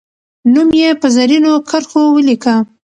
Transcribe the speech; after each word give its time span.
نوم 0.53 0.69
یې 0.81 0.89
په 1.01 1.07
زرینو 1.15 1.53
کرښو 1.69 2.01
ولیکه. 2.15 2.55